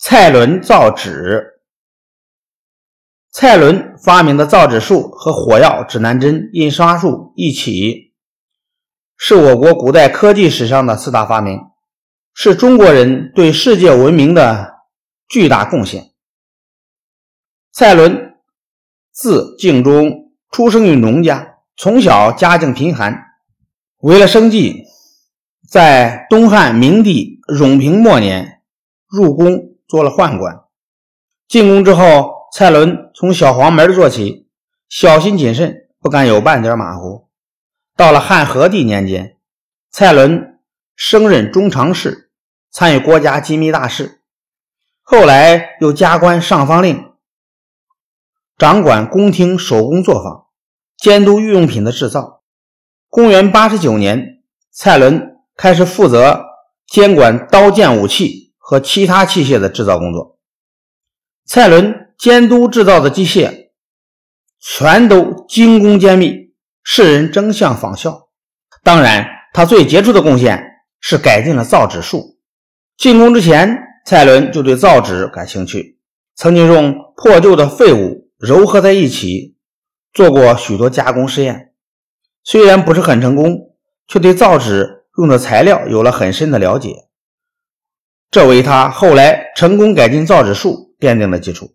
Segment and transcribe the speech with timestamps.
[0.00, 1.60] 蔡伦造纸。
[3.32, 8.14] 蔡伦发明的造纸术和火药、指南针、印刷术一起，
[9.16, 11.58] 是我国古代科技史上的四大发明，
[12.32, 14.76] 是中国人对世界文明的
[15.28, 16.12] 巨大贡献。
[17.72, 18.36] 蔡伦
[19.10, 23.24] 字敬忠，出生于农家，从小家境贫寒，
[23.98, 24.84] 为了生计。
[25.68, 28.62] 在东汉明帝永平末年，
[29.06, 30.60] 入宫做了宦官。
[31.48, 34.46] 进宫之后，蔡伦从小黄门做起，
[34.88, 37.28] 小心谨慎，不敢有半点马虎。
[37.96, 39.36] 到了汉和帝年间，
[39.90, 40.60] 蔡伦
[40.94, 42.30] 升任中常侍，
[42.70, 44.20] 参与国家机密大事。
[45.02, 47.10] 后来又加官上方令，
[48.56, 50.46] 掌管宫廷手工作坊，
[50.96, 52.42] 监督御用品的制造。
[53.08, 55.34] 公元八十九年，蔡伦。
[55.60, 56.44] 开始负责
[56.86, 60.36] 监管刀剑武器和其他器械的制造工作。
[61.46, 63.70] 蔡伦监督制造的机械
[64.60, 68.28] 全都精工兼密，世人争相仿效。
[68.84, 70.62] 当然，他最杰出的贡献
[71.00, 72.36] 是改进了造纸术。
[72.98, 75.98] 进宫之前，蔡伦就对造纸感兴趣，
[76.36, 79.56] 曾经用破旧的废物糅合在一起
[80.12, 81.72] 做过许多加工试验，
[82.44, 83.74] 虽然不是很成功，
[84.06, 85.06] 却对造纸。
[85.16, 87.07] 用的材料有了很深的了解，
[88.30, 91.74] 这为他后来成功改进造纸术奠定了基础。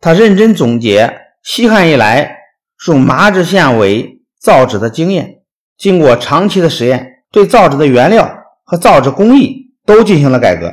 [0.00, 2.38] 他认真总结西汉以来
[2.86, 5.42] 用麻质纤维造纸的经验，
[5.78, 8.28] 经过长期的实验，对造纸的原料
[8.64, 10.72] 和造纸工艺都进行了改革，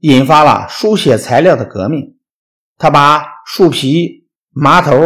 [0.00, 2.16] 引发了书写材料的革命。
[2.78, 5.00] 他把树皮、麻头、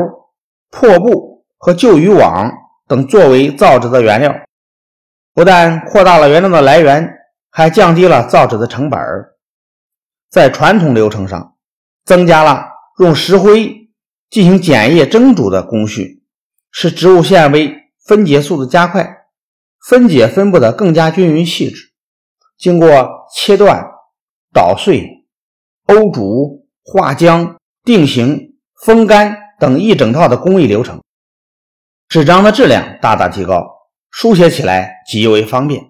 [0.71, 2.51] 破布和旧渔网
[2.89, 4.35] 等作为造纸的原料。
[5.35, 7.09] 不但扩大了原料的来源，
[7.51, 8.99] 还降低了造纸的成本
[10.31, 11.57] 在传统流程上，
[12.05, 13.91] 增加了用石灰
[14.31, 16.23] 进行碱液蒸煮的工序，
[16.71, 17.75] 使植物纤维
[18.07, 19.27] 分解速度加快，
[19.89, 21.93] 分解分布的更加均匀细致。
[22.57, 23.85] 经过切断、
[24.53, 25.27] 捣碎、
[25.87, 31.03] 沤煮、化浆、定型、风干等一整套的工艺流程，
[32.09, 33.67] 纸张的质量大大提高。
[34.11, 35.90] 书写起来极为方便。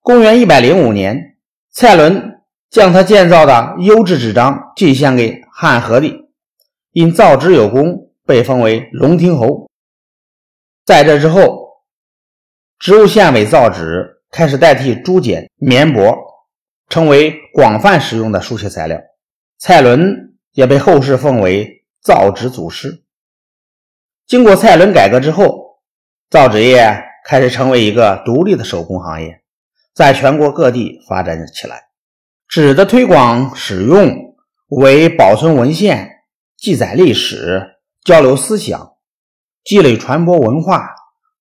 [0.00, 1.36] 公元一百零五年，
[1.70, 6.30] 蔡伦将他建造的优质纸张进献给汉和帝，
[6.92, 9.68] 因造纸有功，被封为龙亭侯。
[10.84, 11.82] 在这之后，
[12.78, 16.16] 植物纤维造纸开始代替竹简、棉帛，
[16.88, 18.98] 成为广泛使用的书写材料。
[19.58, 23.04] 蔡伦也被后世奉为造纸祖师。
[24.26, 25.80] 经过蔡伦改革之后，
[26.30, 29.42] 造纸业开始成为一个独立的手工行业，
[29.98, 31.88] 在全国各地发展起来。
[32.46, 34.36] 纸的推广使用
[34.68, 36.20] 为保存文献、
[36.56, 38.92] 记载历史、交流思想、
[39.64, 40.94] 积累传播文化、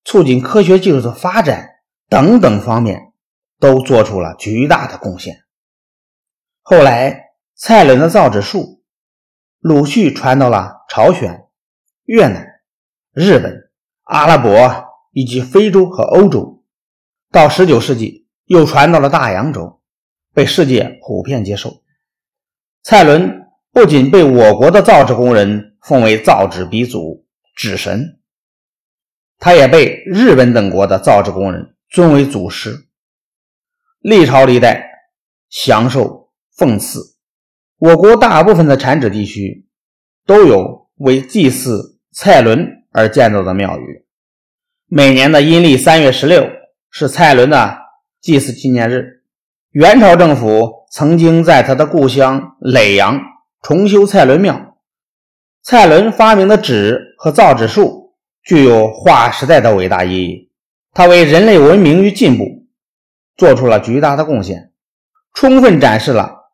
[0.04, 1.70] 促进科学技术的发展
[2.10, 3.14] 等等方面，
[3.60, 5.44] 都做出了巨大的贡献。
[6.64, 8.82] 后来，蔡伦的造纸术
[9.60, 11.46] 陆续传到了朝鲜、
[12.06, 12.44] 越南、
[13.14, 13.70] 日本。
[14.02, 16.64] 阿拉伯以及非洲和欧洲，
[17.30, 19.80] 到十九世纪又传到了大洋洲，
[20.34, 21.84] 被世界普遍接受。
[22.82, 27.26] 蔡伦不仅被我国的造纸工人奉为造纸鼻祖、
[27.56, 28.20] 纸神，
[29.38, 32.88] 他也被日本等国的造纸工人尊为祖师，
[34.00, 34.90] 历朝历代
[35.50, 37.16] 享受奉祀。
[37.78, 39.68] 我国大部分的产纸地区
[40.26, 42.74] 都有为祭祀蔡伦。
[42.90, 44.06] 而建造的庙宇，
[44.88, 46.50] 每年的阴历三月十六
[46.90, 47.78] 是蔡伦的
[48.22, 49.22] 祭祀纪念日。
[49.72, 53.22] 元朝政府曾经在他的故乡耒阳
[53.62, 54.78] 重修蔡伦庙。
[55.62, 60.50] 蔡伦发明的纸和造纸术具有划时代的伟大意义，
[60.94, 62.46] 他为人类文明与进步
[63.36, 64.72] 做出了巨大的贡献，
[65.34, 66.52] 充分展示了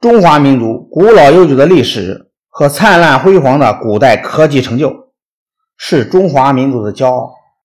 [0.00, 5.04] 中华民族古老悠久的历史和灿烂辉煌的古代科技成就。
[5.76, 7.34] 是中华民族的骄傲。